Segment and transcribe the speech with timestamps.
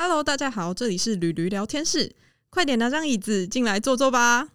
[0.00, 2.14] Hello，大家好，这里是驴驴聊天室，
[2.50, 4.50] 快点拿张椅子进来坐坐吧。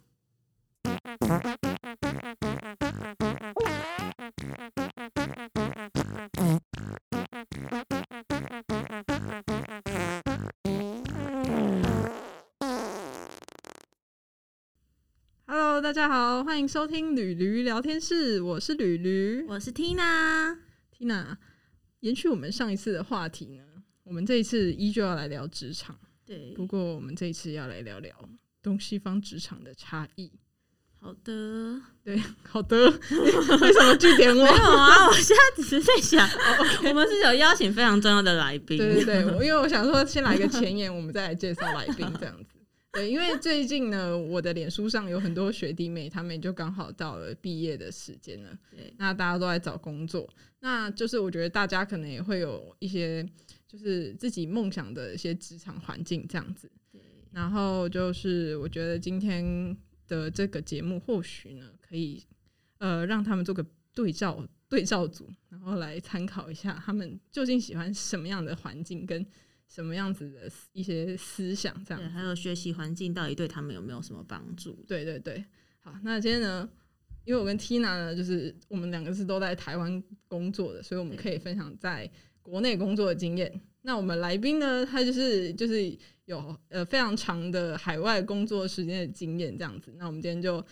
[15.46, 20.56] Hello，大家好，欢迎收听驴驴聊天室，我是驴驴我是 Tina。
[20.90, 21.36] Tina。
[22.00, 23.73] 延续我们上一次的话题呢，
[24.04, 28.14] 我们这一次依旧要来聊职场，对，不过我们这一次要来聊聊
[28.62, 30.30] 东西方职场的差异。
[31.00, 34.42] 好的，对，好的， 为什么据点我？
[34.42, 36.26] 没有啊，我现在只是在想，
[36.88, 42.58] 我们是有邀请非常重要的来宾，对对对， 因为我想说先来个前言，我们再来介绍来宾这样子。
[42.92, 48.56] 对，因为最近呢，我的脸书上有很多学弟妹，他们就刚好到了毕业的时间了。
[48.70, 50.26] 对那大家都在找工作，
[50.60, 53.28] 那就是我觉得大家可能也会有一些
[53.74, 56.70] 就是自己梦想的一些职场环境这样子。
[57.32, 62.22] 然后就是我觉得今天的这个节目或许呢，可以
[62.78, 69.26] 呃让他们做个对照对照组，然后来参考一下他们究竟喜欢什么样的环境跟
[69.66, 74.84] 什么样子的一些思想这样对，还有学习环境到底对他们有没有什么帮助？
[74.86, 75.44] 对对对，
[75.80, 76.70] 好，那今天呢，
[77.24, 82.08] 因为我跟 Tina 呢，就是我们两个是都在台湾工作的，所以我们可以分享在
[82.44, 83.60] 国内工作的经验。
[83.82, 85.92] 那我们来宾呢，他就是就是
[86.26, 89.92] 有呃非常长的海外工作时间的经验，这样子。
[89.98, 90.64] 那我们今天就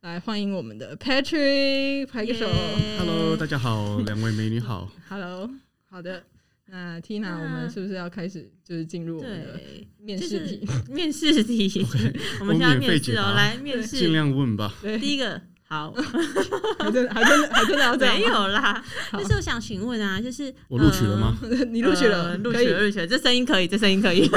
[0.00, 2.46] 来欢迎我们的 Patrick，拍个手。
[2.46, 4.90] 耶 Hello，大家好，两位美女好。
[5.10, 5.50] Hello，
[5.90, 6.22] 好的。
[6.68, 10.68] 那 Tina，那我们是不是要开始就是进入我们的对，面就是试题？
[10.90, 11.86] 面试题，
[12.40, 14.74] 我们现在我免费面试哦，来面试，尽量问吧。
[14.82, 15.92] 对，第一个好，
[16.78, 18.14] 还真的还真的还真的要这样？
[18.16, 21.36] 没有啦， 好就是我想请问啊，就是我录取了吗？
[21.42, 24.28] 呃 你录取了，呃录取了，录取了，这声音可以，这声音可以。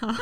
[0.00, 0.12] 好，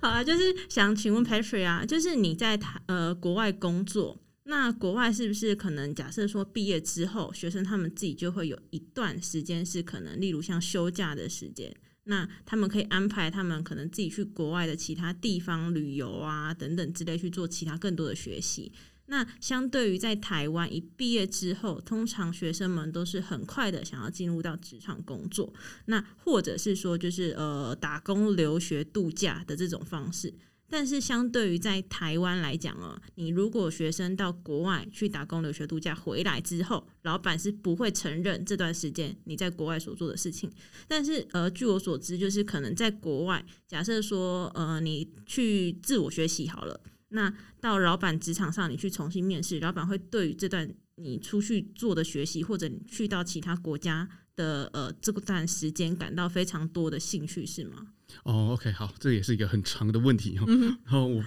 [0.00, 11.72] 好啊，就是想请问 Patrick 啊，就是你在台呃国外工作，那国外是不是可能假设说毕业之后，学生他们自己就会有一段时间是可能，例如像休假的时间，
[12.10, 18.72] 那他们可以安排他们可能自己去国外的其他地方旅游啊等等之类去做其他更多的学习。
[19.06, 25.52] 那相对于在台湾一毕业之后，通常学生们都是很快的想要进入到职场工作，
[25.86, 30.34] 那或者是说就是呃打工、留学、度假的这种方式。
[30.70, 40.48] 但是相对于在台湾来讲哦，你如果学生到国外去打工、留学、度假回来之后，老板是不会承认这段时间你在国外所做的事情。
[40.86, 46.80] 但是呃，据我所知，就是可能在国外，假设说呃你去自我学习好了。
[47.08, 57.88] 那到老板职场上，你去重新面试，老板会对于这段你出去做的学习，或者你去到其他国家的呃这段时间感到非常多的兴趣，是吗？
[58.24, 60.44] 哦，OK，好，这也是一个很长的问题哦。
[60.46, 61.24] 嗯然后我，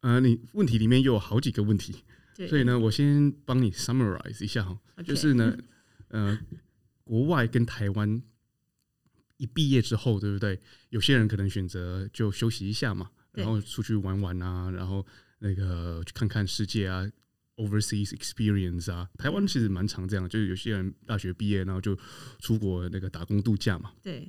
[0.00, 1.94] 呃，你问题里面又有好几个问题，
[2.48, 4.78] 所以呢，我先帮你 summarize 一下哈。
[5.04, 5.56] 就是呢，
[6.08, 6.38] 呃，
[7.04, 8.22] 国外跟台湾
[9.36, 10.60] 一毕业之后，对不对？
[10.90, 15.06] 有些人可能选择就休息一下嘛，然后出去玩玩啊，然后
[15.38, 17.08] 那个去看看世界啊。
[17.58, 21.98] Overseas experience 啊，台湾其实蛮常这样，就是有些人大学毕业，然后就
[22.38, 23.94] 出国那个打工度假嘛。
[24.02, 24.28] 对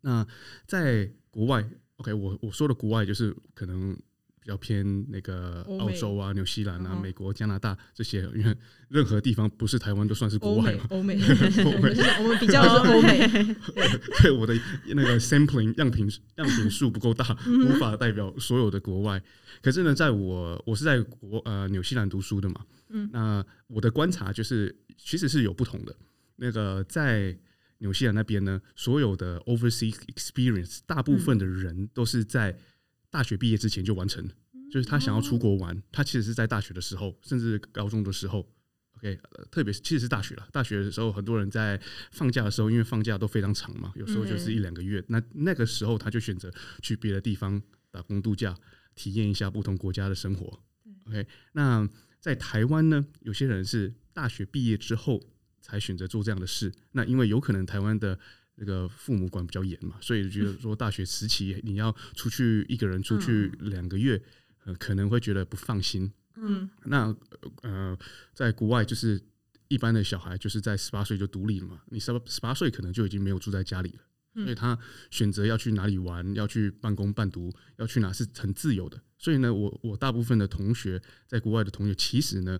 [0.00, 0.26] 那
[0.66, 3.92] 在国外，OK，我我说的国外就是可能
[4.40, 8.56] 比较偏那个澳洲啊、纽西兰啊、美国、加拿大这些，因为
[8.88, 10.86] 任何地方不是台湾都算是国外嘛。
[10.88, 13.26] 美 欧美，欧我们是我们比较欧美，
[14.22, 14.54] 对我的
[14.94, 19.20] 那个 sampling 样品样品数不够大，嗯无法代表所有的国外。
[19.60, 25.96] 可是呢，在我我是在国呃纽西兰读书的嘛，嗯那我的观察就是其实是有不同的。
[26.36, 27.36] 那个在
[27.84, 32.58] 纽西兰那边呢，所有的 overseas experience，大部分的人都是在
[33.10, 34.32] 大学毕业之前就完成了，
[34.70, 38.48] 就是他想要出国玩，他其实是在大学的时候，甚至高中的时候。
[38.96, 40.48] OK，、呃、特别是其实是大学了。
[40.50, 41.78] 大学的时候，很多人在
[42.12, 45.04] 放假的时候，因为放假都非常长嘛，有时候就是一两个月。
[45.08, 47.60] 那那个时候，他就选择去别的地方
[47.90, 48.56] 打工度假，
[48.94, 50.58] 体验一下不同国家的生活。
[51.06, 51.86] OK，那
[52.18, 55.20] 在台湾呢，有些人是大学毕业之后
[55.64, 56.70] 才选择做这样的事。
[56.92, 58.18] 那因为有可能台湾的
[58.56, 64.20] 那个父母管比较严嘛，所以觉得 说大学时期你要出去一个人出去两个月，
[64.64, 66.12] 呃，可能会觉得不放心。
[66.36, 67.16] 嗯那
[67.62, 67.96] 呃，
[68.34, 69.20] 在国外就是
[69.68, 74.00] 一般的小孩就是在十八岁就独立了嘛，你十八十八岁可能就已经没有住在家里了，
[74.34, 74.78] 嗯所以他
[75.10, 79.00] 选择要去哪里玩，要去半工半读，要去哪是很自由的。
[79.16, 82.58] 所以呢，我我大部分的同学在国外的同学，其实呢，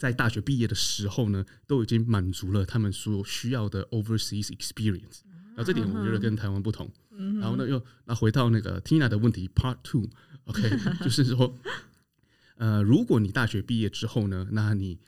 [0.00, 5.20] 在大学毕业的时候呢，都已经满足了他们所需要的 overseas experience。
[5.54, 6.90] 然后这点我觉得跟台湾不同。
[7.10, 10.70] 嗯然后呢，又那回到那个 Tina 的问题 Part Two，OK，
[11.04, 11.54] 就是说，
[12.56, 14.98] 呃，如果你大学毕业之后呢，那你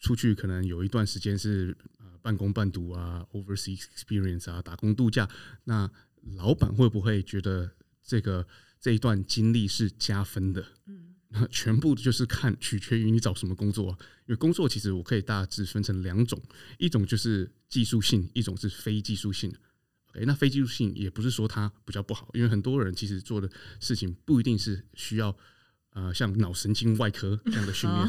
[0.00, 5.28] 出去可能有一段时间是呃半工半读啊，overseas experience 啊，打工度假，
[5.62, 5.88] 那
[6.36, 7.70] 老板会不会觉得
[8.02, 8.44] 这个
[8.80, 10.66] 这一段经历是加分的？
[10.86, 11.13] 嗯，那
[11.50, 16.40] 全部就是看取决于你找什么工作、啊，因为工作其实我可以大致分成两种，
[16.78, 19.52] 一种就是技术性，一种是非技术性。
[20.10, 23.50] OK，那非技术性也不是说它比较不好，因为很多人其实做的
[23.80, 25.36] 事情不一定是需要
[25.90, 28.08] 呃像脑神经外科这样的训练，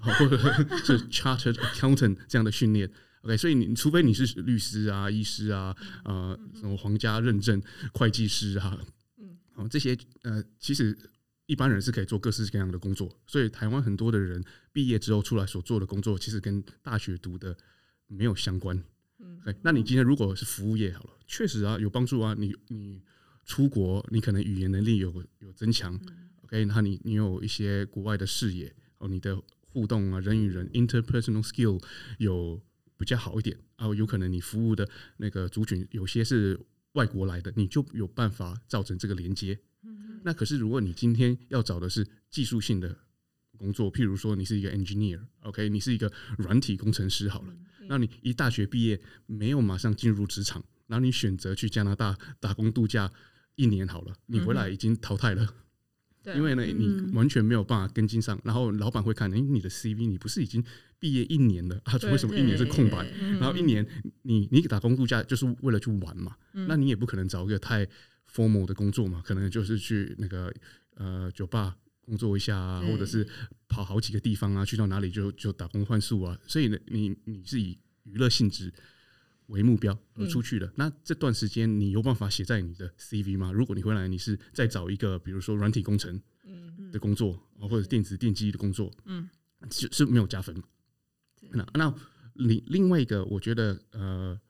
[0.00, 0.36] 或者
[0.84, 2.90] 是 chartered accountant 这样的训练。
[3.22, 5.74] OK，所以你除非你是律师啊、医师啊、
[6.04, 7.60] 呃什么皇家认证
[7.92, 8.78] 会计师啊，
[9.18, 10.96] 嗯，哦这些呃其实
[11.48, 17.56] 一般人是可以做各式各样的工作，所以台湾很多的人毕业之后出来所做的工作，其实跟大学读的
[18.06, 18.76] 没有相关。
[19.18, 23.02] 嗯，那你今天如果是服务业好了，确实啊有帮助啊，你你
[23.46, 25.98] 出国，你可能语言能力有有增强
[26.42, 31.82] ，OK，那你你有一些国外的视野哦，你的互动啊，人与人 interpersonal skill
[32.18, 32.62] 有
[32.98, 34.86] 比较好一点啊，有可能你服务的
[35.16, 36.60] 那个族群有些是
[36.92, 39.58] 外国来的，你就有办法造成这个连接。
[40.22, 42.96] 那可是如果你今天要找的是技术性的
[43.56, 47.54] 工作，譬如说你是一个 engineer，OK，你是一个软体工程师好了。
[47.88, 53.10] 那你一大学毕业没有马上进入职场，然后你选择去加拿大打工度假
[53.54, 55.54] 一年好了，你回来已经淘汰了，
[56.36, 60.62] 因为呢你完全没有办法跟进上，然后老板会看，哎，你的 CV 你不是已经
[60.98, 61.94] 毕业一年了啊？
[62.12, 63.06] 为什么一年是空白？
[63.40, 63.86] 然后一年
[64.22, 66.36] 你你打工度假就是为了去玩嘛？
[66.52, 67.88] 那你也不可能找一个太
[68.32, 69.22] formal 的工作嘛？
[69.24, 70.52] 可能就是去那个
[70.94, 71.76] 呃酒吧。
[72.00, 73.28] 工作一下啊，或者是
[73.68, 76.38] 跑好几个地方啊，去到哪里就就打工换宿啊。
[76.46, 78.72] 所以呢，你你是以娱乐性质
[79.48, 80.72] 为目标而出去的。
[80.76, 83.52] 那这段时间你有办法写在你的 CV 吗？
[83.52, 86.18] 如果你回来，你是再找一个比如说软体工程
[86.90, 89.28] 的工作啊，或者电子电机的工作，嗯，
[89.70, 90.64] 是是没有加分嘛？
[91.52, 91.94] 那那
[92.36, 94.40] 另另外一个，我觉得呃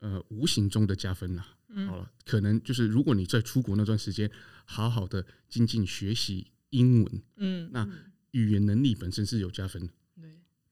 [0.00, 1.44] 呃，无形中的加分呐，
[1.86, 4.30] 好了，可能就是如果你在出国那段时间，
[4.64, 6.46] 好好的精进学习。
[6.70, 7.88] 英文，嗯，那
[8.32, 9.88] 语言能力本身是有加分，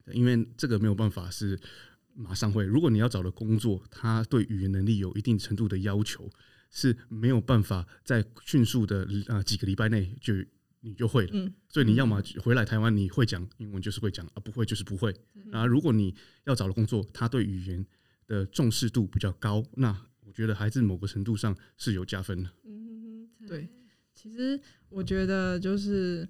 [0.05, 1.59] 对，因为这个没有办法是
[2.13, 2.63] 马上会。
[2.63, 6.29] 如果你要找的工作，他对语言能力有一定程度的要求，
[6.69, 10.35] 是没有办法在迅速的啊几个礼拜内就
[10.81, 11.31] 你就会了。
[11.33, 15.11] 嗯，所以你要么回来台湾，你会讲英文就是会讲，啊不会就是不会。
[15.51, 16.13] 啊，如果你
[16.43, 17.83] 要找的工作，他对语言
[18.27, 22.49] 的重视度比较高，那我觉得还是某个程度上是有加分的。
[22.65, 23.67] 嗯，对。
[24.13, 24.59] 其实
[24.89, 26.27] 我觉得就是，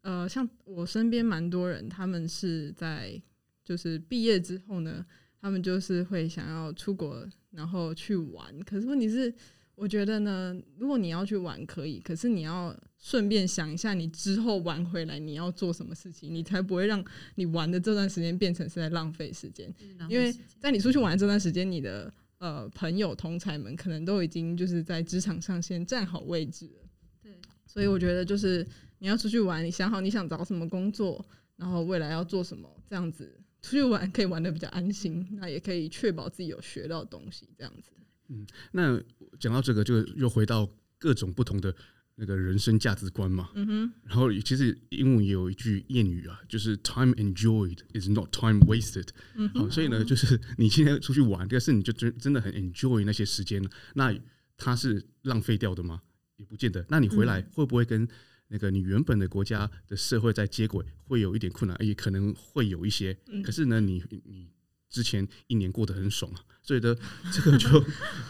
[0.00, 3.22] 呃，像我身边蛮多人，他们是在
[3.62, 5.04] 就是毕业之后呢，
[5.40, 8.58] 他们就是会想要出国，然后去玩。
[8.60, 9.32] 可是问题是，
[9.76, 19.72] 我觉得呢，如果你要去玩可以，可是你要顺便想一下，你之后玩回来你要做什么事情，你才不会让你玩的这段时间变成是在浪费时间。
[20.08, 26.88] 因为在你出去玩这段时间，你的呃朋友同才们可能都已经就是在职场上先站好位置了。
[27.22, 27.32] 对
[27.66, 28.66] 所以我觉得就是
[28.98, 31.22] 你要出去玩，你想好你想找什么工作，
[31.56, 37.90] 然后未来要做什么，这样子出去玩可以玩的比较安心，那也可以确保自己有学到东西，这样子。
[38.28, 39.00] 嗯，那
[39.38, 40.68] 讲到这个，就又回到
[40.98, 41.74] 各种不同的
[42.16, 43.50] 那个人生价值观嘛。
[43.54, 43.92] 嗯哼。
[44.04, 49.08] 然后其实英文也有一句谚语啊，就是 “time enjoyed is not time wasted”。
[49.34, 49.48] 嗯。
[49.50, 53.62] 好，所以呢，就是你今天出去玩，但是你就真真的很 enjoy 那些时间，
[53.94, 54.14] 那
[54.56, 56.02] 它是浪费掉的吗？
[56.36, 56.84] 也不见得。
[56.88, 58.06] 那你回来会不会跟
[58.48, 61.76] 那个你原本的国家的社会在接轨，会有一点困难？
[61.84, 63.16] 也可能会有一些。
[63.42, 64.48] 可是呢，你你
[64.88, 66.96] 之前一年过得很爽啊，所以的
[67.32, 67.84] 这个就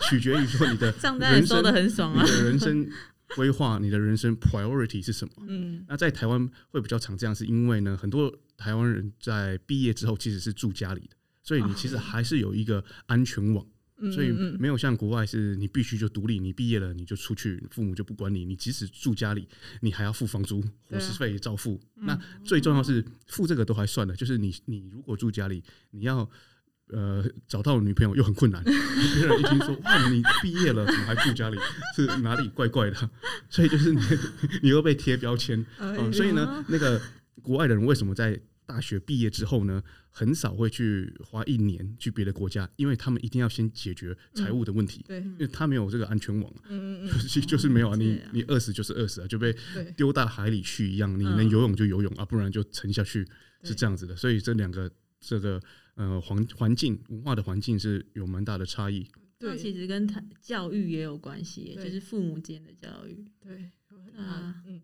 [0.09, 0.87] 取决于说你的
[1.21, 2.89] 人生的很爽啊，你的人生
[3.35, 5.35] 规划，你的人生 priority 是什么？
[5.49, 13.67] 嗯，那在台湾会比较常这样，是因为呢，很多台湾人在毕业之后其实是住家里的，所以你其实还是有一个安全网。
[14.13, 18.45] 所以没有像国外是你必须就独立，你毕业了你就出去，父母就不管你。
[18.45, 19.49] 你即使住家里，
[19.81, 21.81] 你还要付房租、伙食费照付。
[21.95, 25.63] 那最重要是付这个都还算了，就是你你如果住家里，
[25.93, 26.29] 你要
[26.89, 28.63] 呃找到女朋友又很困难。
[28.65, 31.57] 别人一听说哇你毕业了怎么还住家里，
[31.97, 33.11] 是哪里怪怪的？
[33.49, 34.01] 所以就是你
[34.63, 35.65] 你又被贴标签。
[36.13, 37.01] 所以呢，那个
[37.41, 38.39] 国外的人为什么在？
[38.67, 49.55] 大学毕业之后呢，很少会去花一年去别的国家，因为他们一定要先解决财务的问题，对，因为他没有这个安全网，嗯嗯 嗯，就是就是没有啊，你你饿死就是饿死啊，就被
[49.97, 53.27] 丢到海里去一样，你能游泳就游泳啊，不然就沉下去，
[53.63, 54.17] 是这样子的。
[54.17, 55.61] 所以这两个这个
[55.95, 59.07] 呃环环境文化的环境是有蛮大的差异。
[59.39, 63.25] 那对其实跟他教育也有关系，就是父母间的教育。
[63.39, 64.63] 对，有很大啊。
[64.67, 64.81] 嗯，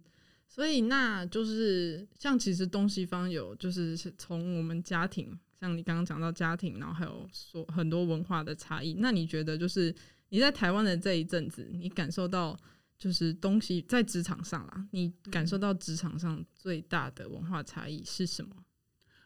[0.55, 8.97] 所以那就是像其实东西方有就是是从我们家庭，像你刚刚讲到家庭，然后还有说很多文化的差异。
[8.99, 9.95] 那你觉得就是
[10.29, 12.55] 你在台湾的这一阵子，你感受到
[12.99, 18.55] 就是东西在职场上啦，你感受到职场上最大的文化差异是什么？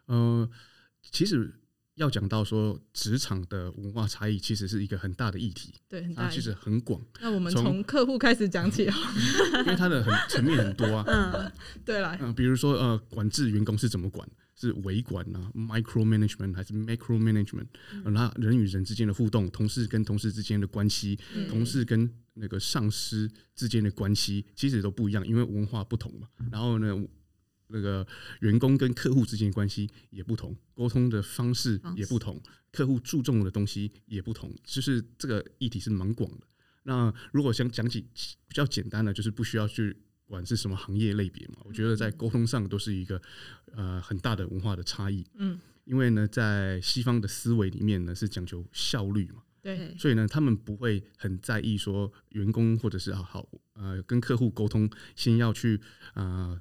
[0.05, 0.49] 呃，
[1.11, 1.53] 其实
[1.97, 8.95] 要讲到说职场的文化差异，其实是一个很大的议题，对，很大它其实很广，那我们从从客户开始讲起哦。
[9.61, 11.05] 因为它的很层面很多啊。
[11.07, 11.53] 嗯，
[11.85, 14.27] 对，来，嗯、比如说呃，管制员工是怎么管？
[14.59, 17.67] 是微管啊，micro management 还是 macro management？、
[18.05, 26.27] 呃那人与人之间的互动，同事跟同事之间的关系，嗯同事跟那个上司之间的关系，其实都不一样，因为文化不同嘛。
[26.51, 26.99] 然后呢，
[27.69, 28.07] 那个
[28.41, 32.41] 员工跟客户之间的关系也不同，沟通的方式也不同，
[32.73, 36.47] 客户注重的东西也不同，就是这个议题是蛮广的。
[36.85, 38.01] 那如果想讲起
[38.47, 39.97] 比较简单的，就是不需要去
[40.27, 43.21] 管是什么行业类别嘛，我觉得在沟通上都是一个
[43.73, 45.27] 呃很大的文化的差异。
[45.35, 55.81] 嗯，因为呢，在西方的思维里面呢是讲求效率嘛，对，所以呢，他们不会很在意说员工或者是啊好呃跟客户沟通，先要去
[56.15, 56.61] 呃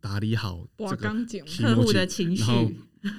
[0.00, 1.08] 打理好，这个
[1.44, 2.72] 客户的情绪然后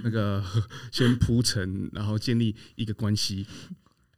[0.03, 0.43] 那个
[0.91, 3.45] 先铺陈，然后建立一个关系。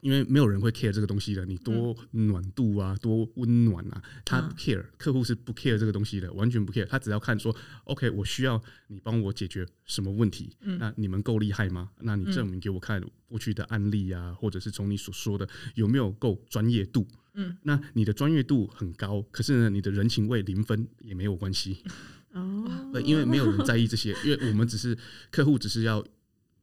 [0.01, 11.89] 因为没有人会 care 这个东西的，你多暖度啊，多温暖啊，他不 care，、客户是不 care 这个东西的，完全不 care，他只要看说，OK，我需要你帮我解决什么问题，嗯那你们够厉害吗？
[11.99, 17.05] 那你证明给我看过去的案例啊，或者是从你所说的有没有够专业度？
[17.33, 21.83] 嗯，那你的专业度很高，可是呢，你的人情味零分也没有关系，
[22.33, 24.97] 哦，对，因为没有人在意这些，因为我们只是
[25.31, 26.05] 客户，只是要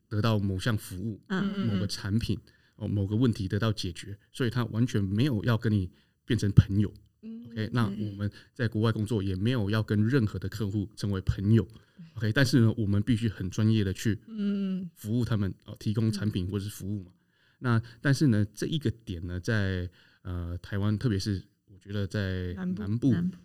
[0.08, 2.38] 得到某项服务、某个产品、
[2.76, 5.90] 哦某个问题得到解决，所以他完全没有要跟你
[6.24, 6.92] 变成朋友。
[7.22, 11.66] 嗯 OK，那我们在国外工作也没有要跟任何的客户成为朋友。
[12.14, 17.10] OK，但是呢，我们必须很专业的去嗯服务他们哦，提供产品或者是服务嘛。
[17.58, 19.88] 那但是呢，这一个点呢，在
[20.22, 23.38] 呃台湾，特别是我觉得在南部南部南部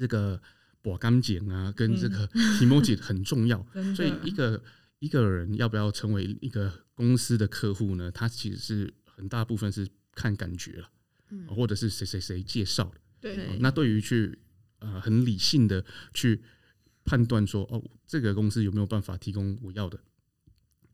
[0.00, 0.40] 这个
[0.82, 2.28] 保干碱啊，跟这嗯个
[2.60, 3.64] emoji 很重要。
[3.96, 4.62] 所以一个
[4.98, 8.10] 一个人要不要成为一个公司的客户呢？
[8.10, 10.90] 他其实是很大部分是看感觉了，
[11.30, 13.00] 嗯或者是谁谁谁介绍的。
[13.20, 14.36] 对对哦那对于去
[14.80, 16.42] 呃很理性的去
[17.04, 20.00] 判断说，哦，这个公司有没有办法提供我要的，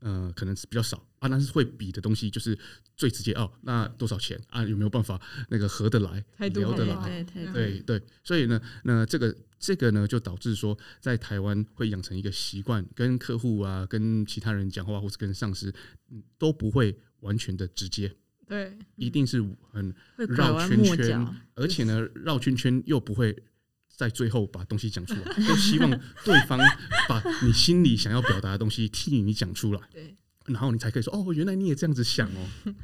[0.01, 1.29] 呃，可能是比较少啊。
[1.29, 2.59] 那是会比的东西就是
[2.97, 4.65] 最直接哦，那多少钱啊？
[4.65, 7.25] 有没有办法那个合得来、聊得来？
[7.53, 15.73] 对对所以呢，那这个这个呢，就导致说，在台湾会养成一个习惯，跟客户啊、跟其他人讲话，或是跟上司，
[16.11, 18.15] 嗯都不会完全的直接，
[18.47, 23.37] 对，一定是很绕圈圈，而且呢，绕圈圈又不会
[23.89, 25.91] 在最后把东西讲出来，都希望
[26.25, 26.59] 对方
[27.09, 30.17] 把你心里想要表达的东西替你讲出来， 对，
[30.49, 32.49] 然后你才可以说哦，原来你也这样子想哦。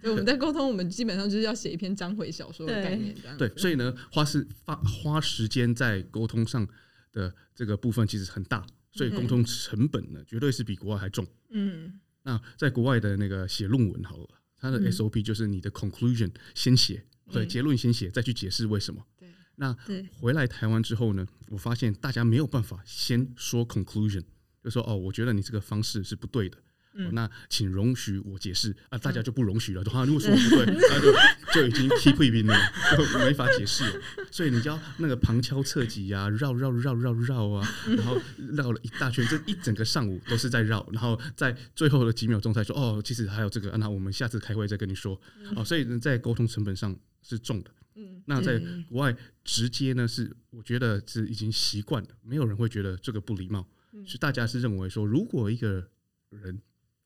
[0.00, 6.66] 对，我们在沟通，我们基本上就是要写一篇章回小说的概念，这样子对，所以呢，花是花花时间在沟通上
[7.12, 11.26] 的这个部分其实很大，所以沟通成本呢，绝对是比国外还重。
[11.50, 19.04] 嗯那在国外的那个写论文好了，它的嗯 SOP 就是你的 conclusion 先写，对，嗯结论先写，再去解释为什么。
[19.18, 19.76] 对，那
[20.18, 24.22] 回来台湾之后呢，我发现大家没有办法先说 conclusion，
[24.64, 26.56] 就说哦，我觉得你这个方式是不对的。
[27.12, 31.12] 那请容许我解释啊，大家就不容许了，啊，如果说我不对， 那就
[31.54, 32.54] 就已经 keep 一边了，
[32.96, 34.00] 就没法解释了。
[34.30, 37.66] 所以你就要那个旁敲侧击呀、绕绕绕绕绕啊，
[37.96, 38.20] 然后
[38.52, 45.20] 绕了一大圈，这一整个上午都是在绕，然后在最后的几秒钟才说哦，其实还有这个，啊那我们下次开会再跟你说。
[45.56, 47.70] 哦，所以呢，在沟通成本上是重的。
[47.94, 48.22] 嗯。
[48.26, 54.06] 那在国外直接呢，是我觉得是已经习惯了，没有人会觉得这个不礼貌，嗯。
[54.06, 55.88] 是大家是认为说，如果一个
[56.30, 56.60] 人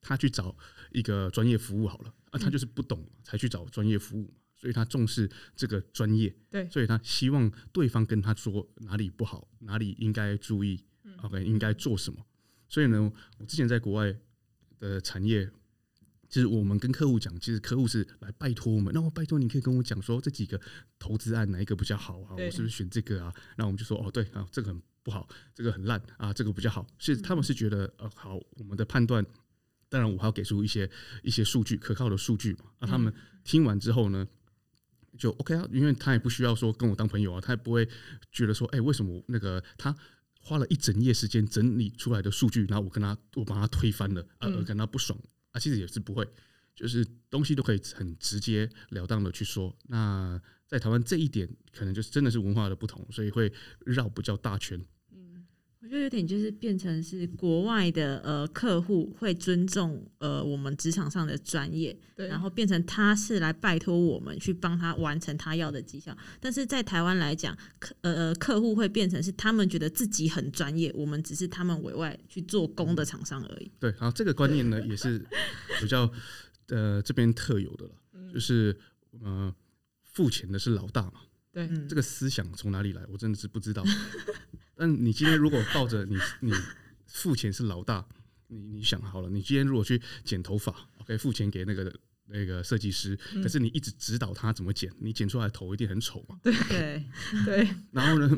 [0.04, 0.56] 他去找
[0.92, 10.84] 一个专业服务好了，啊，他就是不懂才去找专业服务嘛，所以他重视这个专业，对所以他希望对方跟他说哪里不好，哪里应该注意
[11.22, 12.24] ，OK，应该做什么。
[12.68, 14.14] 所以呢，我之前在国外
[14.78, 15.50] 的产业。
[16.26, 20.60] 其实我们跟客户讲，其实客户是来拜托我们，那我拜托你可以跟我讲说这几个
[20.98, 22.34] 投资案哪一个比较好啊？
[22.36, 23.32] 我是不是选这个啊？
[23.56, 26.84] 那我们就说哦，对啊，这个很不好，这个很烂啊，这个比较好。
[26.98, 29.24] 是他们是觉得呃好，我们的判断，
[29.94, 30.90] 当然我还要给出一些
[31.22, 32.64] 一些数据，可靠的数据嘛。
[32.80, 34.26] 啊，他们听完之后呢，
[35.16, 37.88] 就 OK 啊，因为他也不需要说跟我当朋友啊，他也不会
[38.32, 39.94] 觉得说，哎、为什么那个他
[40.40, 45.16] 花了一整夜时间整理出来的数据，然后我跟他我把他推翻了啊，嗯而跟他不爽
[45.52, 46.28] 啊，其实也是不会，
[46.74, 49.72] 就是东西都可以很直截了当的去说。
[49.86, 53.52] 那在台湾这一点，可能就是真的是文化的不同，所以会
[53.86, 54.84] 绕不较大圈。
[55.84, 66.16] 我觉得有点就是变成是国外的呃客户会尊重呃我们职场上的专业，对，然后变成他是来拜托我们去帮他完成他要的绩效。
[66.40, 73.70] 但是在台湾来讲，客呃客户会变成是他们觉得自己很专业，我们只是他们委外去做工的厂商而已。
[73.78, 75.22] 对，然后这个观念呢也是
[75.82, 76.10] 比较
[76.68, 78.74] 呃这边特有的了，就是
[79.20, 79.54] 呃
[80.02, 81.20] 付钱的是老大嘛。
[81.52, 83.02] 对，这个思想从哪里来？
[83.12, 83.84] 我真的是不知道。
[84.76, 86.52] 但你今天如果抱着你 你
[87.06, 88.04] 付钱是老大，
[88.48, 91.94] 你你想好了，你今天如果去剪头发，OK，付钱给那个
[92.26, 96.38] 那个设计师，可是你一直指导他怎么剪，你剪出来的头一定很丑嘛。
[96.42, 97.04] 对
[97.44, 97.68] 对。
[97.92, 98.28] 然后呢，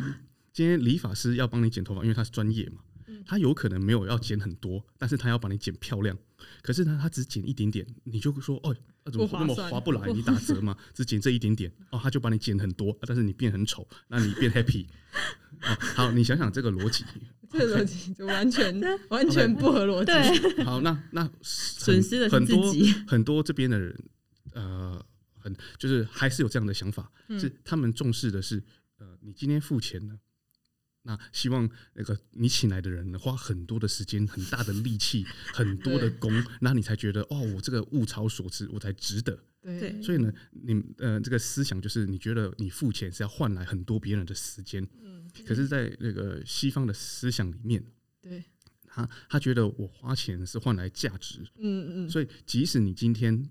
[0.53, 2.81] 今天理发师要帮你剪头发，因为他是专业嘛，
[3.27, 6.17] 他有可能没有要剪很多，但是他要把你剪漂亮。
[6.63, 8.75] 可是呢，他只剪一点点，你就说哦。
[9.09, 10.05] 那怎么那么划不来？
[10.13, 14.85] 你打折嘛，只剪这一点点哦，他就把你剪很多，但是你变很丑，那你变 happy。
[15.95, 17.05] 好，你想想这个逻辑，
[17.49, 20.65] 这个逻辑就完全 完全不合逻辑。
[20.65, 22.75] 好，那那损失的很多
[23.07, 23.97] 很多这边的人，
[24.55, 25.01] 呃，
[25.39, 28.61] 很就是还是有这样的想法，是他们重视的是，
[28.99, 30.19] 呃，你今天付钱呢。
[31.07, 39.39] 那希望那个你请来的人花很多的时间、很大的力气、 很多的功，那你才觉得哦，我这个物超所值，我才值得。
[39.63, 44.87] 对，所以呢，你呃，这个思想就是你觉得你付钱是要换来很多别人的时间。
[45.01, 45.31] 嗯。
[45.45, 47.85] 可是，在那个西方的思想里面，
[48.21, 48.45] 对，
[48.87, 51.41] 他他觉得我花钱是换来价值。
[51.59, 52.11] 嗯嗯。
[52.11, 53.49] 所以，即使你今天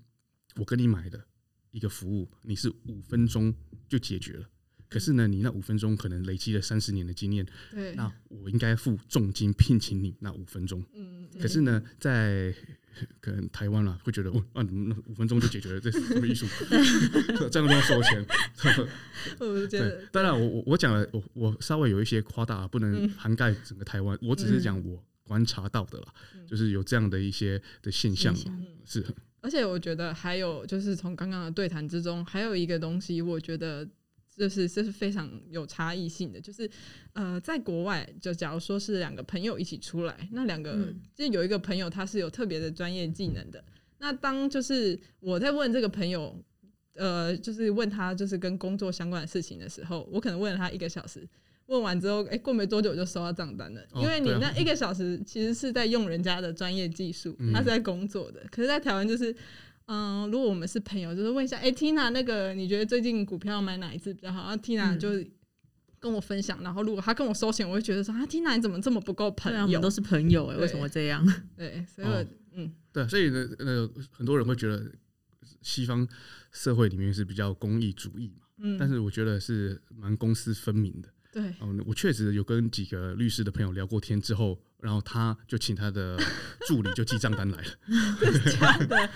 [0.56, 1.26] 我跟你买的
[1.70, 3.54] 一个服务，你是五分钟
[3.88, 4.48] 就解决了。
[4.96, 10.82] 可是呢，你那五分钟可能累积了三十年的经验，对，那我应该付重金聘请你那五分钟。
[10.94, 12.50] 嗯，可是呢，在
[13.20, 16.46] 可能台湾啦，会觉得哦，啊，那五分钟就解决了，这什么艺术？
[17.52, 18.26] 这样都要收钱？
[19.38, 24.18] 我觉得，当然，我我我讲了，我我稍微有一些夸大，不能涵盖整个台湾。
[24.22, 26.14] 我只是讲我观察到的啦，
[26.46, 28.34] 就是有这样的一些的现象
[28.86, 29.04] 是。
[29.42, 33.86] 而且我觉得还有就是从刚刚的对谈之中，还有一个东西，我觉得。
[34.36, 36.70] 就是这是非常有差异性的，就是
[37.14, 43.64] 呃，在国外，就假如说是两个朋友一起出来，那两个就有一个朋友他是有特别的专业技能的，
[43.98, 46.38] 那当就是我在问这个朋友，
[46.96, 51.26] 呃，就是问他就是跟工作相关的事情的时候，我可能问了他一个小时，
[51.68, 59.34] 问完之后，哎，过没多久就收到账单了，因为你那一个小时其实是在用人家的专业技术，他是在工作的，可是，在台湾就是。
[59.86, 64.42] 嗯，如果我们是朋友，就是问一下，哎，Tina，那个你觉得最近股票买哪一只比较好？
[64.42, 65.10] 然后 Tina 就
[65.98, 69.62] 跟我分享，然后如果他跟我收钱，我会觉得说，啊，Tina 你怎么这么不够朋友？
[69.62, 71.24] 我们都是朋友哎，为什么这样？
[71.56, 74.90] 对，所以嗯，对，所以呢，呃，很多人会觉得
[75.62, 76.06] 西方
[76.50, 81.08] 社会里面是比较公益主义嘛，嗯，但是我觉得是蛮公私分明的。
[81.32, 86.18] 对，嗯，我确实有跟几个律师的朋友聊过天之后，然后他就请他的
[86.66, 87.70] 助理就记账单来了，
[88.78, 89.10] 真的。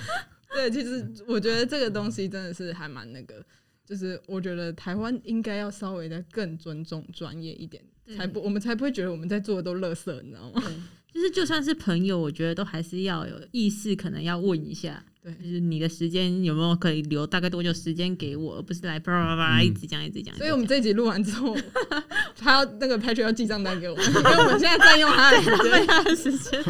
[0.53, 3.45] 对，其实我觉得这个东西真的是还蛮那个，
[3.87, 7.83] 就是我觉得台湾应该要稍微的更尊重专业一点，
[8.17, 10.63] 才不我们才不会觉得我们在做的都垃圾，你知道吗？
[11.13, 15.05] 就是就算是朋友，我觉得都还是要有意识，可能要问一下。
[15.23, 20.35] 对，就是你的时间有没有可以留大概多久时间给我，而不是来叭叭叭一直讲一直讲。
[20.37, 21.55] 所以我们这一集录完之后，
[22.37, 26.65] 他要那个 Patrick 要记账单给我们，因为我们现在占用他的时间，他的时间。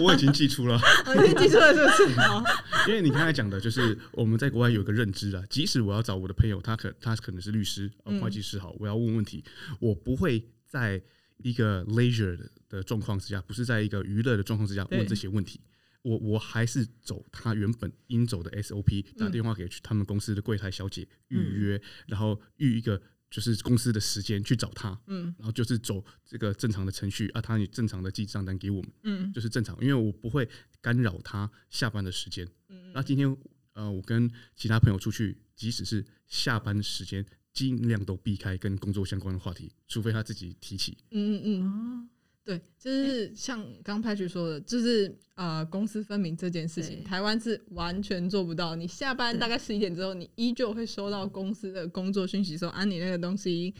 [0.00, 2.88] 我已经寄出了，我已经寄出了，是不是？
[2.88, 7.88] 因为你刚才讲的就是我们在国外有个认知啊，即使我要找我的朋友，他可他可能是律师、
[8.20, 9.44] 会计师，好，我要问问题，
[9.78, 11.00] 我不会在
[11.36, 12.36] 一个 leisure
[12.68, 15.60] 的状况之下，不是在一个娱乐的状况之下问这些问题。
[16.02, 30.48] 我我还是走他原本应走的 SOP，打电话给他们公司的柜台小姐预约，然后预一个就是公司的时间去找他，嗯，然后就是走这个正常的程序啊，他也正常的记账单给我们，嗯，就是正常，因为我不会
[30.80, 33.36] 干扰他下班的时间，嗯，那今天
[33.74, 42.08] 呃，我跟其他朋友出去，即使是下班时间，尽量都避开跟工作相关的话题，除非他自己提起，嗯嗯嗯，哦。
[42.44, 48.74] 对，就是像刚派去说的，就是呃，公私分明这件事情，台湾是完全做不到。
[48.74, 53.72] 你下班大概十一点之后，你依旧会收到公司的工作讯息，说啊，你那个东西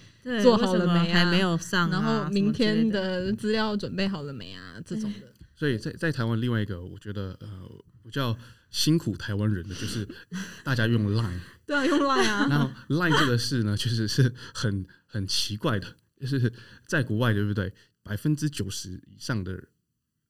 [0.42, 1.14] 做好了没啊？
[1.14, 4.80] 还没有上，然后明天的资料准备好了没啊？
[4.84, 5.26] 这种的。
[5.56, 7.48] 所以在在台湾，另外一个我觉得呃
[8.02, 8.36] 比较
[8.70, 10.06] 辛苦台湾人的就是
[10.64, 12.46] 大家用 Line， 对啊，用 Line 啊。
[12.48, 15.86] 然后 Line 这个事呢，确实是很很奇怪的，
[16.20, 16.52] 就是
[16.86, 17.72] 在国外，对不对？
[18.10, 19.62] 百分之九十以上的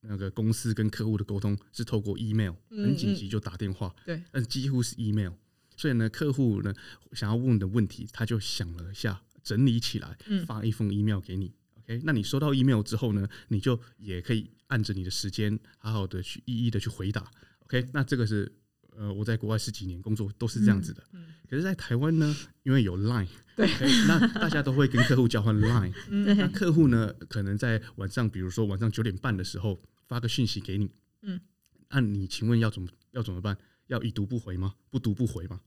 [0.01, 5.33] 那个公司跟客户的沟通是透过 email，嗯很紧急就打电话，对，但几乎是 email。
[5.75, 6.71] 所以呢，客户呢
[7.13, 11.51] 想要问的问题，他就想了一下，整理起来嗯，发一封 email 给你。
[11.79, 17.31] OK，那你收到 email 之后呢，你就也可以按着你的时间，好好的去一一的去回答。
[17.61, 18.53] OK，那这个是
[18.95, 21.03] 呃我在国外十几年工作都是这样子的。
[21.13, 23.27] 嗯可是，在台湾呢，因为有 Line，
[23.57, 23.67] 对
[24.07, 25.93] 那大家都会跟客户交换 Line。
[26.09, 29.77] 那，客户呢，可能在晚上，比如说晚上九点半的时候
[30.07, 30.89] 发个讯息给你，
[31.23, 31.41] 嗯，
[31.89, 33.57] 那你请问要怎么要怎么办？
[33.87, 34.75] 要已读不回吗？
[34.89, 35.59] 不读不回吗？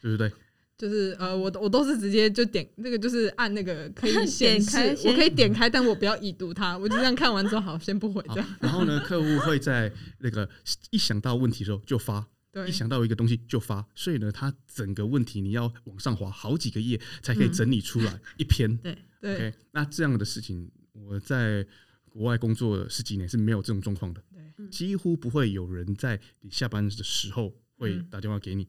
[0.00, 0.30] 对不对？
[0.78, 10.48] 就是呃，我我都是直接就点那个，就是按那个可以 显示点开，我可以点开，但我不要已读它，我就这样看完之后，好，先不回好这样。，然后呢，客户会在那个
[10.90, 12.68] 一想到问题的时候就发，对。
[12.68, 17.52] 一，想到一个东西就发，所以呢，他整个问题你要往上滑好几个页才可以嗯。
[17.52, 18.76] 整理出来一篇。
[18.78, 19.34] 对，对。
[19.34, 21.66] OK，那这样的事情我在
[22.08, 24.22] 国外工作十几年是没有这种状况的，
[24.56, 28.06] 对，几乎不会有人在你下班的时候会嗯。
[28.10, 28.66] 打电话给你。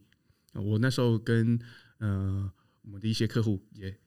[0.53, 1.57] 呃我那时候跟
[1.99, 3.97] 呃我们的一些客户也